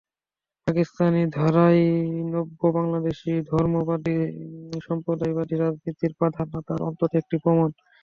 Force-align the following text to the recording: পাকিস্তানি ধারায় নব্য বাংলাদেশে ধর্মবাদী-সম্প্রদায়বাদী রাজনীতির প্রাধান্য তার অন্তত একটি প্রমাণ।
পাকিস্তানি 0.67 1.21
ধারায় 1.35 1.83
নব্য 2.31 2.59
বাংলাদেশে 2.77 3.31
ধর্মবাদী-সম্প্রদায়বাদী 3.49 5.55
রাজনীতির 5.57 6.13
প্রাধান্য 6.19 6.53
তার 6.67 6.79
অন্তত 6.89 7.11
একটি 7.21 7.35
প্রমাণ। 7.43 7.69